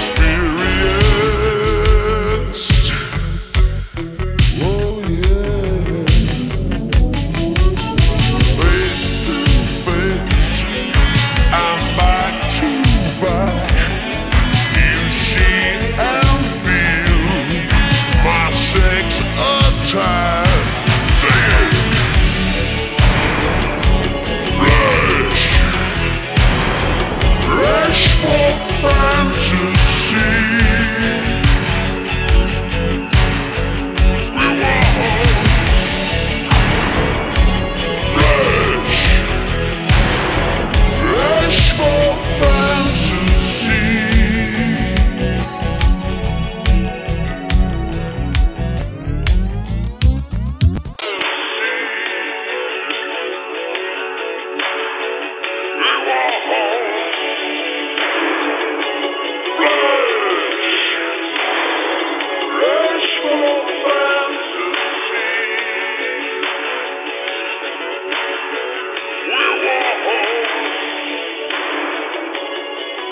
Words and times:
Spirit. 0.00 0.49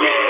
Amen. 0.00 0.27